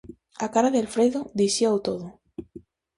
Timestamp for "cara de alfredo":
0.53-1.21